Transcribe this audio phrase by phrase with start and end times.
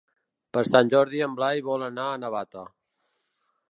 [0.57, 2.69] Per Sant Jordi en Blai vol anar a Navata.